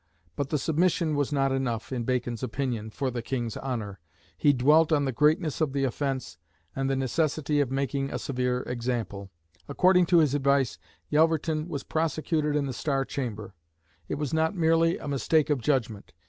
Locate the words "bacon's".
2.05-2.41